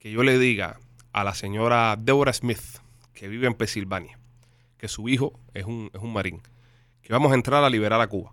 [0.00, 0.80] que yo le diga
[1.12, 2.80] a la señora Deborah Smith,
[3.12, 4.18] que vive en Pensilvania,
[4.78, 6.40] que su hijo es un, es un marín,
[7.02, 8.32] que vamos a entrar a liberar a Cuba?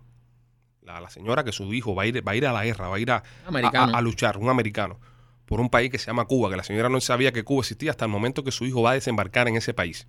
[0.80, 2.88] La, la señora que su hijo va a, ir, va a ir a la guerra,
[2.88, 4.98] va a ir a, a, a luchar, un americano,
[5.44, 7.90] por un país que se llama Cuba, que la señora no sabía que Cuba existía
[7.90, 10.08] hasta el momento que su hijo va a desembarcar en ese país.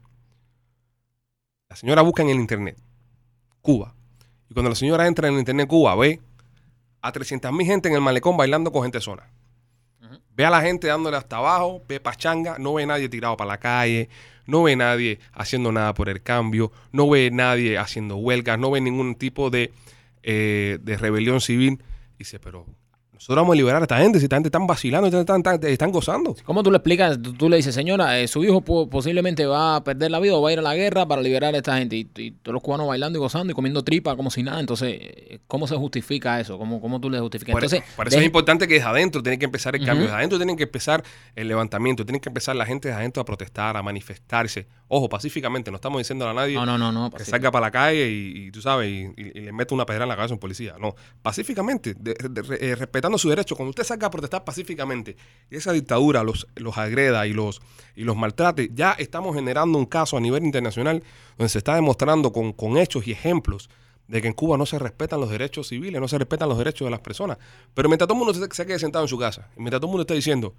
[1.67, 2.81] La señora busca en el internet
[3.61, 3.95] Cuba.
[4.49, 6.21] Y cuando la señora entra en el internet Cuba, ve
[7.01, 9.01] a 300 mil gente en el malecón bailando con gente
[10.35, 13.57] Ve a la gente dándole hasta abajo, ve pachanga, no ve nadie tirado para la
[13.57, 14.09] calle,
[14.45, 18.81] no ve nadie haciendo nada por el cambio, no ve nadie haciendo huelgas, no ve
[18.81, 19.71] ningún tipo de,
[20.23, 21.83] eh, de rebelión civil.
[22.17, 22.65] Dice, pero
[23.19, 25.91] nosotros vamos a liberar a esta gente, si esta gente están vacilando, están, están, están
[25.91, 26.38] gozando.
[26.45, 27.21] ¿Cómo tú le explicas?
[27.21, 30.41] Tú, tú le dices, señora, eh, su hijo posiblemente va a perder la vida o
[30.41, 31.97] va a ir a la guerra para liberar a esta gente.
[31.97, 34.62] Y, y, todos los cubanos bailando y gozando y comiendo tripa como si nada.
[34.62, 36.58] Entonces, eh, ¿cómo se justifica eso?
[36.58, 37.51] ¿Cómo, cómo tú le justificas?
[37.51, 38.21] Por, Entonces, por eso de...
[38.21, 40.05] es importante que desde adentro tiene que empezar el cambio.
[40.05, 40.12] Uh -huh.
[40.12, 41.03] Desde adentro tienen que empezar
[41.36, 42.05] el levantamiento.
[42.05, 44.65] Tienen que empezar la gente desde adentro a protestar, a manifestarse.
[44.88, 45.71] Ojo, pacíficamente.
[45.71, 48.47] No estamos diciendo a nadie no, no, no, no, que salga para la calle y,
[48.47, 50.75] y tú sabes, y, y, le mete una pedra en la cabeza a un policía.
[50.79, 52.75] No, pacíficamente, de, de, de,
[53.17, 53.55] su derecho.
[53.55, 55.15] Cuando usted salga a protestar pacíficamente
[55.49, 57.61] y esa dictadura los, los agreda y los,
[57.95, 61.03] y los maltrate, ya estamos generando un caso a nivel internacional
[61.37, 63.69] donde se está demostrando con, con hechos y ejemplos
[64.07, 66.85] de que en Cuba no se respetan los derechos civiles, no se respetan los derechos
[66.85, 67.37] de las personas.
[67.73, 69.91] Pero mientras todo el mundo se, se quede sentado en su casa, mientras todo el
[69.91, 70.55] mundo está diciendo,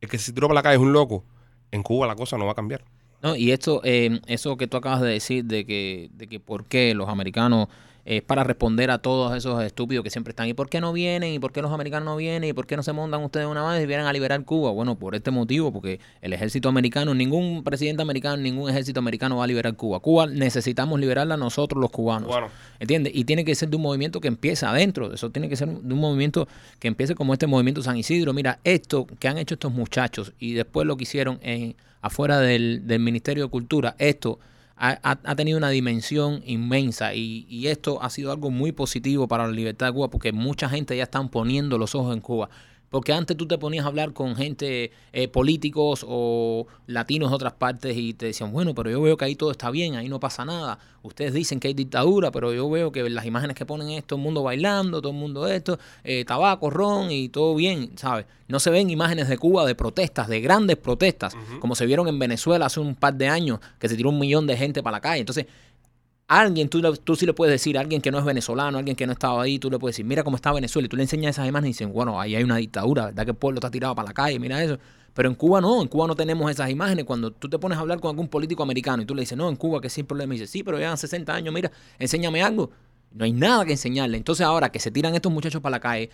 [0.00, 1.24] el que se tiró la calle es un loco,
[1.70, 2.84] en Cuba la cosa no va a cambiar.
[3.22, 6.66] No, y esto, eh, eso que tú acabas de decir de que, de que por
[6.66, 7.68] qué los americanos
[8.04, 10.46] es para responder a todos esos estúpidos que siempre están.
[10.48, 11.32] ¿Y por qué no vienen?
[11.32, 12.50] ¿Y por qué los americanos no vienen?
[12.50, 14.70] ¿Y por qué no se montan ustedes una vez y vienen a liberar Cuba?
[14.72, 19.44] Bueno, por este motivo, porque el ejército americano, ningún presidente americano, ningún ejército americano va
[19.44, 20.00] a liberar Cuba.
[20.00, 22.28] Cuba necesitamos liberarla nosotros los cubanos.
[22.28, 22.48] Bueno.
[22.78, 23.12] ¿Entiendes?
[23.14, 25.12] Y tiene que ser de un movimiento que empiece adentro.
[25.12, 26.46] Eso tiene que ser de un movimiento
[26.78, 28.34] que empiece como este movimiento San Isidro.
[28.34, 32.86] Mira, esto que han hecho estos muchachos y después lo que hicieron en, afuera del,
[32.86, 34.38] del Ministerio de Cultura, esto
[34.76, 39.52] ha, tenido una dimensión inmensa y, y, esto ha sido algo muy positivo para la
[39.52, 42.50] libertad de Cuba porque mucha gente ya están poniendo los ojos en Cuba.
[42.94, 47.54] Porque antes tú te ponías a hablar con gente, eh, políticos o latinos de otras
[47.54, 50.20] partes y te decían, bueno, pero yo veo que ahí todo está bien, ahí no
[50.20, 50.78] pasa nada.
[51.02, 54.20] Ustedes dicen que hay dictadura, pero yo veo que las imágenes que ponen es todo
[54.20, 58.26] el mundo bailando, todo el mundo esto, eh, tabaco, ron y todo bien, ¿sabes?
[58.46, 61.58] No se ven imágenes de Cuba de protestas, de grandes protestas, uh -huh.
[61.58, 64.46] como se vieron en Venezuela hace un par de años, que se tiró un millón
[64.46, 65.18] de gente para la calle.
[65.18, 65.46] Entonces,
[66.28, 69.12] alguien, tú, tú sí le puedes decir, alguien que no es venezolano, alguien que no
[69.12, 71.48] estaba ahí, tú le puedes decir, mira cómo está Venezuela, y tú le enseñas esas
[71.48, 74.08] imágenes y dicen, bueno, ahí hay una dictadura, ¿verdad que el pueblo está tirado para
[74.08, 74.38] la calle?
[74.38, 74.78] Mira eso.
[75.14, 77.04] Pero en Cuba no, en Cuba no tenemos esas imágenes.
[77.04, 79.48] Cuando tú te pones a hablar con algún político americano y tú le dices, no,
[79.48, 82.70] en Cuba que sin problema, y dice, sí, pero llevan 60 años, mira, enséñame algo.
[83.12, 84.16] No hay nada que enseñarle.
[84.16, 86.10] Entonces ahora que se tiran estos muchachos para la calle,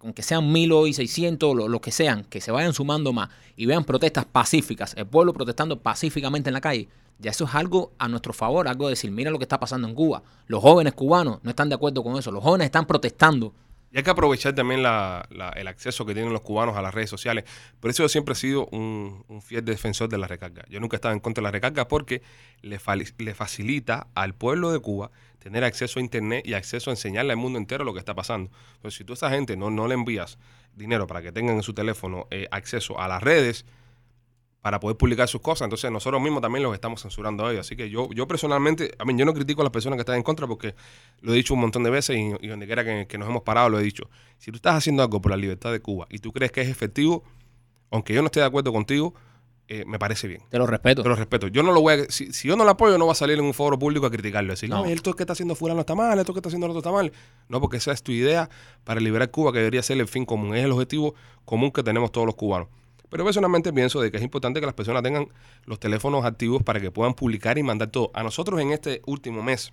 [0.00, 3.66] aunque sean mil hoy, seiscientos, lo, lo que sean, que se vayan sumando más y
[3.66, 6.88] vean protestas pacíficas, el pueblo protestando pacíficamente en la calle,
[7.20, 9.86] ya eso es algo a nuestro favor, algo de decir, mira lo que está pasando
[9.86, 10.22] en Cuba.
[10.46, 13.54] Los jóvenes cubanos no están de acuerdo con eso, los jóvenes están protestando.
[13.92, 17.44] Y hay que aprovechar también el acceso que tienen los cubanos a las redes sociales.
[17.80, 20.64] Por eso yo siempre he sido un, fiel defensor de la recarga.
[20.68, 22.22] Yo nunca he estado en contra de la recarga porque
[22.62, 22.78] le,
[23.18, 27.38] le, facilita al pueblo de Cuba tener acceso a Internet y acceso a enseñarle al
[27.38, 28.52] mundo entero lo que está pasando.
[28.76, 30.38] Entonces, si tú a esa gente no, no le envías
[30.76, 33.66] dinero para que tengan en su teléfono eh, acceso a las redes,
[34.60, 35.66] para poder publicar sus cosas.
[35.66, 37.66] Entonces nosotros mismos también los estamos censurando a ellos.
[37.66, 40.16] Así que yo, yo personalmente, a mí yo no critico a las personas que están
[40.16, 40.74] en contra porque
[41.20, 43.42] lo he dicho un montón de veces y, y donde quiera que, que, nos hemos
[43.42, 44.10] parado lo he dicho.
[44.38, 46.68] Si tú estás haciendo algo por la libertad de Cuba y tú crees que es
[46.68, 47.24] efectivo,
[47.90, 49.14] aunque yo no esté de acuerdo contigo,
[49.72, 50.42] eh, me parece bien.
[50.50, 51.04] Te lo respeto.
[51.04, 51.46] Te lo respeto.
[51.46, 53.38] Yo no lo voy a, si, si, yo no lo apoyo, no va a salir
[53.38, 54.50] en un foro público a criticarlo.
[54.50, 56.66] A decir, no, no esto que está haciendo fulano está mal, esto que está haciendo
[56.66, 57.12] el otro está mal.
[57.48, 58.50] No, porque esa es tu idea
[58.82, 60.56] para liberar Cuba, que debería ser el fin común.
[60.56, 62.66] Es el objetivo común que tenemos todos los cubanos.
[63.10, 65.28] Pero personalmente pienso de que es importante que las personas tengan
[65.64, 68.10] los teléfonos activos para que puedan publicar y mandar todo.
[68.14, 69.72] A nosotros en este último mes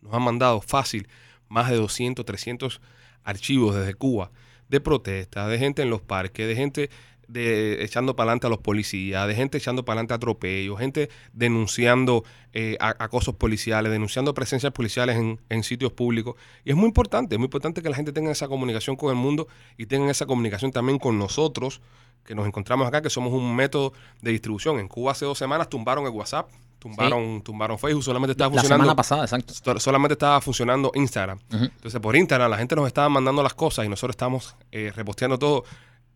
[0.00, 1.08] nos han mandado fácil
[1.48, 2.80] más de 200, 300
[3.24, 4.30] archivos desde Cuba
[4.68, 6.90] de protestas, de gente en los parques, de gente
[7.28, 12.24] de echando para adelante a los policías, de gente echando para adelante atropellos, gente denunciando
[12.52, 16.36] eh, acosos policiales, denunciando presencias policiales en, en sitios públicos.
[16.64, 19.16] Y es muy importante, es muy importante que la gente tenga esa comunicación con el
[19.16, 21.80] mundo y tengan esa comunicación también con nosotros,
[22.24, 24.78] que nos encontramos acá, que somos un método de distribución.
[24.78, 28.84] En Cuba hace dos semanas tumbaron el WhatsApp, tumbaron, tumbaron Facebook, solamente estaba La funcionando.
[28.84, 29.52] semana pasada, exacto.
[29.52, 31.38] So- solamente estaba funcionando Instagram.
[31.50, 35.38] Entonces, por Instagram, la gente nos estaba mandando las cosas y nosotros estábamos eh, reposteando
[35.38, 35.64] todo.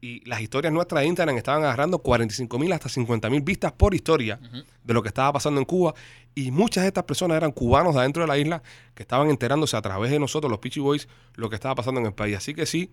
[0.01, 3.95] Y las historias nuestras de Instagram estaban agarrando 45 mil hasta 50 mil vistas por
[3.95, 4.39] historia
[4.85, 5.93] de lo que estaba pasando en Cuba.
[6.37, 8.63] Y muchas de estas personas eran cubanos de adentro de la isla
[8.95, 12.07] que estaban enterándose a través de nosotros, los Peachy Boys, lo que estaba pasando en
[12.07, 12.37] el país.
[12.37, 12.93] Así que sí,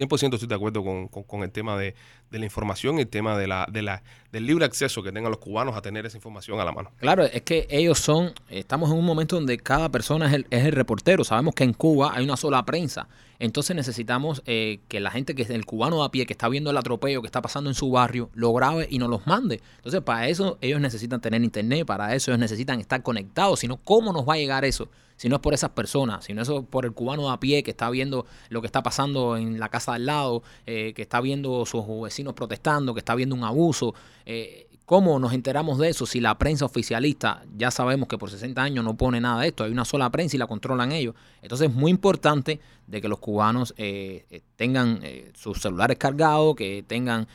[0.00, 1.94] 100% estoy de acuerdo con, con- con el tema de,
[2.30, 5.30] de la información y el tema de la, de la, del libre acceso que tengan
[5.32, 6.92] los cubanos a tener esa información a la mano.
[6.98, 10.64] Claro, es que ellos son, estamos en un momento donde cada persona es el, es
[10.64, 11.24] el reportero.
[11.24, 13.08] Sabemos que en Cuba hay una sola prensa.
[13.38, 16.70] Entonces necesitamos eh, que la gente que el cubano de a pie, que está viendo
[16.70, 19.60] el atropello que está pasando en su barrio, lo grabe y nos los mande.
[19.76, 23.60] Entonces para eso ellos necesitan tener internet, para eso ellos necesitan estar conectados.
[23.60, 24.88] Si no, ¿cómo nos va a llegar eso?
[25.16, 27.72] Si no es por esas personas, si no es por el cubano a pie que
[27.72, 31.66] está viendo lo que está pasando en la casa al lado, eh, que está viendo
[31.66, 33.94] sus vecinos protestando, que está viendo un abuso.
[34.26, 38.62] eh, ¿Cómo nos enteramos de eso si la prensa oficialista ya sabemos que por 60
[38.62, 39.64] años no pone nada de esto?
[39.64, 41.14] Hay una sola prensa y la controlan ellos.
[41.42, 46.56] Entonces es muy importante de que los cubanos eh, eh, tengan eh, sus celulares cargados,
[46.56, 47.28] que tengan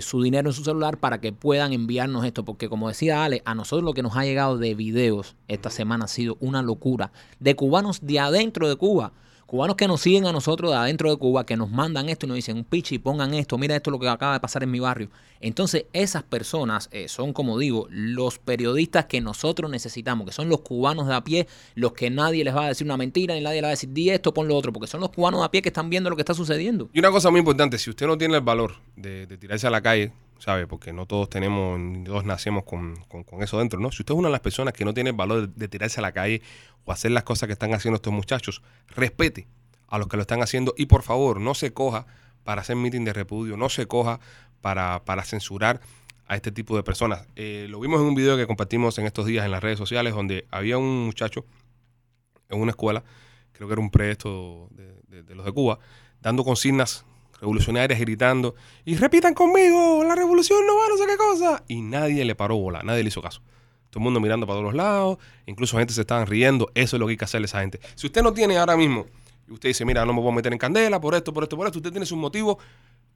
[0.00, 2.46] su dinero en su celular para que puedan enviarnos esto.
[2.46, 6.06] Porque como decía Ale, a nosotros lo que nos ha llegado de videos esta semana
[6.06, 7.12] ha sido una locura.
[7.40, 9.12] De cubanos de adentro de Cuba.
[9.46, 12.28] Cubanos que nos siguen a nosotros de adentro de Cuba, que nos mandan esto y
[12.28, 15.08] nos dicen, pichi, pongan esto, mira esto lo que acaba de pasar en mi barrio.
[15.40, 20.62] Entonces, esas personas eh, son, como digo, los periodistas que nosotros necesitamos, que son los
[20.62, 23.60] cubanos de a pie, los que nadie les va a decir una mentira, ni nadie
[23.60, 25.50] les va a decir, di esto, pon lo otro, porque son los cubanos de a
[25.52, 26.90] pie que están viendo lo que está sucediendo.
[26.92, 29.80] Y una cosa muy importante, si usted no tiene el valor de tirarse a la
[29.80, 30.66] calle, ¿sabe?
[30.66, 33.90] Porque no todos tenemos, ni todos nacemos con, con- eso dentro, ¿no?
[33.92, 36.12] Si usted es una de las personas que no tiene valor de, tirarse a la
[36.12, 36.42] calle
[36.84, 39.46] o hacer las cosas que están haciendo estos muchachos, respete
[39.88, 42.06] a los que lo están haciendo y por favor no se coja
[42.44, 44.20] para hacer meeting de repudio, no se coja
[44.60, 45.80] para, para censurar
[46.26, 47.26] a este tipo de personas.
[47.36, 50.14] Eh, lo vimos en un video que compartimos en estos días en las redes sociales
[50.14, 51.44] donde había un muchacho
[52.48, 53.04] en una escuela,
[53.52, 55.78] creo que era un de- de los de Cuba,
[56.20, 57.04] dando consignas
[57.50, 58.54] revolucionarias, gritando,
[58.84, 61.62] y repitan conmigo, la revolución no va, no sé qué cosa.
[61.68, 63.40] Y nadie le paró bola, nadie le hizo caso.
[63.90, 67.00] Todo el mundo mirando para todos los lados, incluso gente se estaban riendo, eso es
[67.00, 67.78] lo que hay que hacerle a esa gente.
[67.94, 69.06] Si usted no tiene ahora mismo,
[69.48, 71.56] y usted dice, mira, no me voy a meter en candela por esto, por esto,
[71.56, 72.56] por esto, usted tiene sus motivos,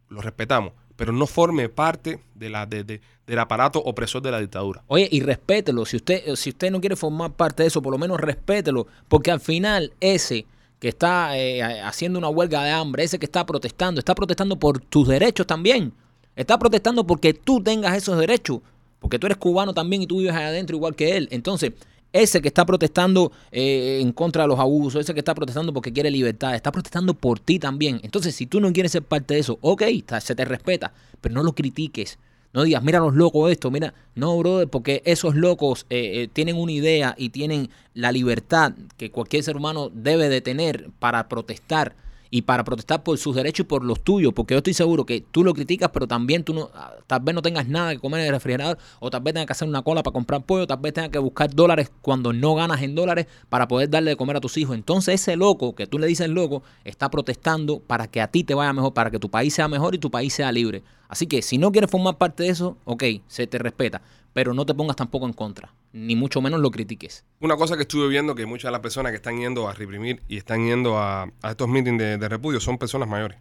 [0.09, 4.41] lo respetamos, pero no forme parte de la, de- de- del aparato opresor de la
[4.41, 4.83] dictadura.
[4.87, 5.85] Oye, y respételo.
[5.87, 8.87] Si usted, si usted no quiere formar parte de eso, por lo menos respételo.
[9.09, 10.47] Porque al final, ese
[10.81, 14.81] que está eh, haciendo una huelga de hambre, ese que está protestando, está protestando por
[14.81, 15.93] tus derechos también.
[16.35, 18.61] Está protestando porque tú tengas esos derechos.
[18.99, 21.29] Porque tú eres cubano también y tú vives ahí adentro igual que él.
[21.31, 21.73] Entonces,
[22.13, 25.93] ese que está protestando eh, en contra de los abusos, ese que está protestando porque
[25.93, 28.01] quiere libertad, está protestando por ti también.
[28.03, 29.83] Entonces, si tú no quieres ser parte de eso, ok,
[30.21, 32.19] se te respeta, pero no lo critiques.
[32.53, 33.95] No digas, mira los locos esto, mira.
[34.15, 39.11] No, brother, porque esos locos eh, eh, tienen una idea y tienen la libertad que
[39.11, 41.95] cualquier ser humano debe de tener para protestar
[42.31, 44.33] y para protestar por sus derechos y por los tuyos.
[44.33, 47.35] Porque yo estoy seguro que tú lo criticas, pero también tú no, ah, tal vez
[47.35, 49.83] no tengas nada que comer en el refrigerador, o tal vez tengas que hacer una
[49.83, 53.27] cola para comprar pollo, tal vez tengas que buscar dólares cuando no ganas en dólares
[53.49, 54.77] para poder darle de comer a tus hijos.
[54.77, 58.55] Entonces ese loco, que tú le dices loco, está protestando para que a ti te
[58.55, 60.83] vaya mejor, para que tu país sea mejor y tu país sea libre.
[61.09, 64.01] Así que si no quieres formar parte de eso, ok, se te respeta,
[64.33, 67.25] pero no te pongas tampoco en contra, ni mucho menos lo critiques.
[67.41, 70.23] Una cosa que estuve viendo que muchas de las personas que están yendo a reprimir
[70.29, 73.39] y están yendo a, estos meetings de, repudio son personas mayores.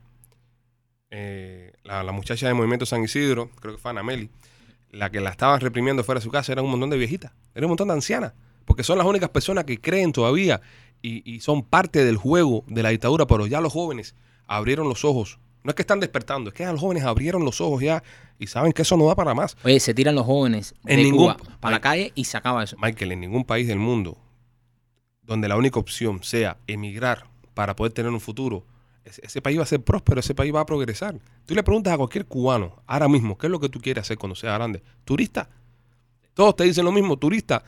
[1.12, 4.29] Eh, la, muchacha del Movimiento San Isidro, creo que fue Ana Meli,
[4.91, 7.65] la que la estaban reprimiendo fuera de su casa era un montón de viejitas, era
[7.65, 8.33] un montón de ancianas,
[8.65, 10.62] porque son las únicas personas que creen todavía
[11.01, 14.15] y son parte del juego de la dictadura, pero ya los jóvenes
[14.47, 15.39] abrieron los ojos.
[15.63, 18.02] No es que están despertando, es que ya los jóvenes abrieron los ojos ya
[18.39, 19.58] y saben que eso no da para más.
[19.63, 22.63] Oye, se tiran los jóvenes En de ningún- Cuba para la calle y se acaba
[22.63, 22.78] eso.
[22.82, 24.17] Michael, en ningún país del mundo
[25.24, 28.63] donde la única opción sea emigrar para poder tener un futuro,
[29.04, 31.19] ese, ese país va a ser próspero, ese país va a progresar.
[31.45, 34.17] Tú le preguntas a cualquier cubano ahora mismo, ¿qué es lo que tú quieres hacer
[34.17, 34.82] cuando seas grande?
[35.06, 35.50] Turista.
[36.34, 37.63] Todos te dicen lo mismo, turista.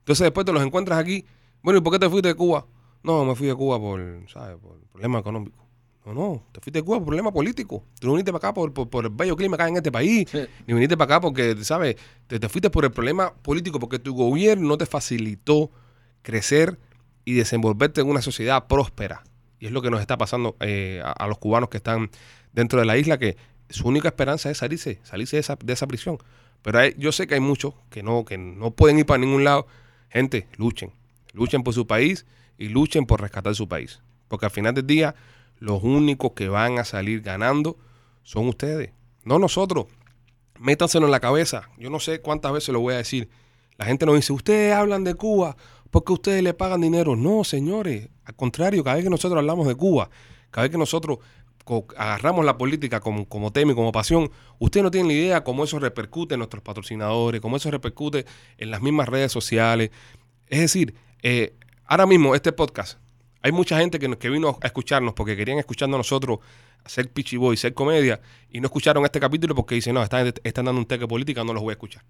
[0.00, 1.24] Entonces después te los encuentras aquí.
[1.62, 2.66] Bueno, ¿y por qué te fuiste de Cuba?
[3.02, 4.56] No, me fui de Cuba por, ¿sabes?
[4.58, 5.65] Por problema económico.
[6.06, 7.82] No, no, te fuiste de Cuba por problema político.
[8.00, 10.28] Tú no viniste para acá por, por, por el bello clima acá en este país.
[10.30, 10.38] Sí.
[10.66, 11.96] Ni viniste para acá porque, ¿sabes?
[12.28, 15.70] Te, te fuiste por el problema político, porque tu gobierno no te facilitó
[16.22, 16.78] crecer
[17.24, 19.24] y desenvolverte en una sociedad próspera.
[19.58, 22.10] Y es lo que nos está pasando eh, a, a los cubanos que están
[22.52, 23.36] dentro de la isla, que
[23.68, 26.18] su única esperanza es salirse, salirse de esa, de esa prisión.
[26.62, 29.42] Pero hay- yo sé que hay muchos que no, que no pueden ir para ningún
[29.42, 29.66] lado.
[30.08, 30.92] Gente, luchen.
[31.32, 32.26] Luchen por su país
[32.58, 34.00] y luchen por rescatar su país.
[34.28, 35.14] Porque al final del día,
[35.58, 37.76] los únicos que van a salir ganando
[38.22, 38.90] son ustedes,
[39.24, 39.86] no nosotros.
[40.58, 41.68] Métanselo en la cabeza.
[41.78, 43.28] Yo no sé cuántas veces lo voy a decir.
[43.76, 45.56] La gente nos dice, ustedes hablan de Cuba
[45.90, 47.14] porque ustedes le pagan dinero.
[47.14, 48.08] No, señores.
[48.24, 50.10] Al contrario, cada vez que nosotros hablamos de Cuba,
[50.50, 51.18] cada vez que nosotros
[51.96, 55.64] agarramos la política como, como tema y como pasión, ustedes no tienen ni idea cómo
[55.64, 58.24] eso repercute en nuestros patrocinadores, cómo eso repercute
[58.56, 59.90] en las mismas redes sociales.
[60.46, 62.98] Es decir, eh, ahora mismo este podcast,
[63.46, 66.40] hay mucha gente que, que vino a escucharnos porque querían escucharnos a nosotros
[66.84, 70.64] hacer Pitchy Boy, ser comedia, y no escucharon este capítulo porque dicen, no, están, están
[70.64, 72.02] dando un teque política, no los voy a escuchar.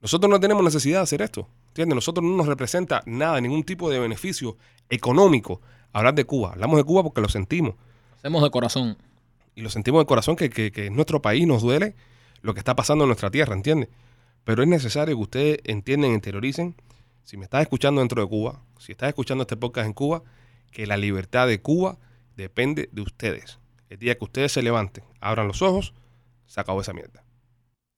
[0.00, 1.96] Nosotros no tenemos necesidad de hacer esto, ¿entiendes?
[1.96, 4.56] Nosotros no nos representa nada, ningún tipo de beneficio
[4.88, 5.60] económico
[5.92, 6.52] hablar de Cuba.
[6.52, 7.74] Hablamos de Cuba porque lo sentimos,
[8.16, 8.96] Hacemos de corazón.
[9.54, 11.94] y lo sentimos de corazón que, que, que en nuestro país nos duele
[12.40, 13.90] lo que está pasando en nuestra tierra, ¿entiendes?
[14.44, 16.74] Pero es necesario que ustedes entiendan, interioricen,
[17.24, 20.22] si me estás escuchando dentro de Cuba, si estás escuchando este podcast en Cuba,
[20.70, 21.98] que la libertad de Cuba
[22.36, 23.58] depende de ustedes.
[23.88, 25.94] El día que ustedes se levanten, abran los ojos,
[26.46, 27.24] se acabó esa mierda.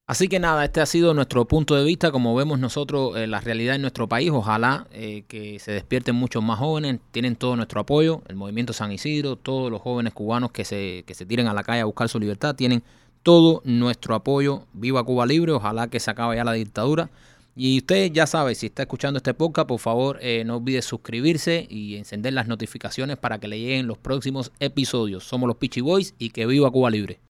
[0.07, 3.41] Así que nada, este ha sido nuestro punto de vista, como vemos nosotros eh, la
[3.41, 4.29] realidad en nuestro país.
[4.31, 8.91] Ojalá eh, que se despierten muchos más jóvenes, tienen todo nuestro apoyo, el movimiento San
[8.91, 12.07] Isidro, todos los jóvenes cubanos que se, que se tiren a la calle a buscar
[12.07, 12.83] su libertad, tienen
[13.23, 14.67] todo nuestro apoyo.
[14.73, 17.09] Viva Cuba Libre, ojalá que se acabe ya la dictadura.
[17.57, 21.65] Y usted ya sabe, si está escuchando este podcast, por favor eh, no olvide suscribirse
[21.69, 25.23] y encender las notificaciones para que le lleguen los próximos episodios.
[25.23, 27.21] Somos los Pichi Boys y que viva Cuba Libre.